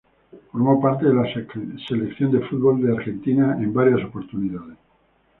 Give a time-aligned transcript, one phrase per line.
[0.51, 1.25] Formó parte de la
[1.87, 4.79] Selección de fútbol de Argentina en varias oportunidades.